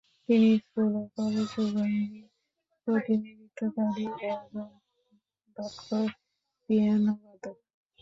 তিনি 0.29 0.49
স্কুল 0.59 0.91
ও 0.95 1.13
কলেজ 1.15 1.51
উভয়েরই 1.63 2.21
প্রতিনিধিত্বকারী 2.87 4.05
একজন 4.29 4.69
দক্ষ 5.57 5.87
পিয়ানোবাদক। 6.69 7.57